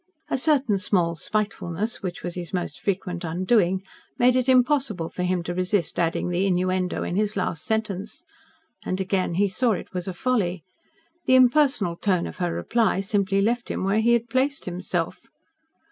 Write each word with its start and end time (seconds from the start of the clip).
A 0.31 0.37
certain 0.39 0.79
small 0.79 1.13
spitefulness 1.15 2.01
which 2.01 2.23
was 2.23 2.33
his 2.33 2.55
most 2.55 2.79
frequent 2.79 3.23
undoing 3.23 3.83
made 4.17 4.35
it 4.35 4.49
impossible 4.49 5.09
for 5.09 5.21
him 5.21 5.43
to 5.43 5.53
resist 5.53 5.99
adding 5.99 6.29
the 6.29 6.47
innuendo 6.47 7.03
in 7.03 7.15
his 7.15 7.37
last 7.37 7.63
sentence. 7.63 8.23
And 8.83 8.99
again 8.99 9.35
he 9.35 9.47
saw 9.47 9.73
it 9.73 9.93
was 9.93 10.07
a 10.07 10.13
folly. 10.15 10.63
The 11.27 11.35
impersonal 11.35 11.97
tone 11.97 12.25
of 12.25 12.37
her 12.37 12.51
reply 12.51 13.01
simply 13.01 13.43
left 13.43 13.69
him 13.69 13.83
where 13.83 13.99
he 14.01 14.13
had 14.13 14.27
placed 14.27 14.65
himself. 14.65 15.19